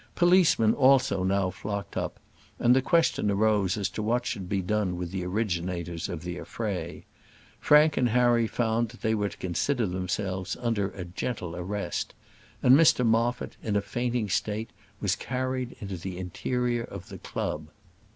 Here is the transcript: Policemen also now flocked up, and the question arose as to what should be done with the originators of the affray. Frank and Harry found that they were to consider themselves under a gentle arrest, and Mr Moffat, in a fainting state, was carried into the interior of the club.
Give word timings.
Policemen 0.15 0.73
also 0.73 1.23
now 1.23 1.51
flocked 1.51 1.95
up, 1.95 2.19
and 2.57 2.75
the 2.75 2.81
question 2.81 3.29
arose 3.29 3.77
as 3.77 3.87
to 3.89 4.01
what 4.01 4.25
should 4.25 4.49
be 4.49 4.59
done 4.63 4.97
with 4.97 5.11
the 5.11 5.23
originators 5.23 6.09
of 6.09 6.23
the 6.23 6.39
affray. 6.39 7.03
Frank 7.59 7.97
and 7.97 8.09
Harry 8.09 8.47
found 8.47 8.89
that 8.89 9.01
they 9.01 9.13
were 9.13 9.29
to 9.29 9.37
consider 9.37 9.85
themselves 9.85 10.57
under 10.59 10.89
a 10.89 11.05
gentle 11.05 11.55
arrest, 11.55 12.15
and 12.63 12.75
Mr 12.75 13.05
Moffat, 13.05 13.57
in 13.61 13.75
a 13.75 13.79
fainting 13.81 14.27
state, 14.27 14.71
was 14.99 15.15
carried 15.15 15.75
into 15.79 15.97
the 15.97 16.17
interior 16.17 16.83
of 16.83 17.09
the 17.09 17.19
club. 17.19 17.67